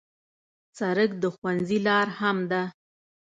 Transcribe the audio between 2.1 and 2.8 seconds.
هم ده.